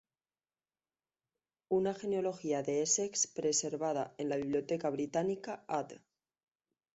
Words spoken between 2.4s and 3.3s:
de Essex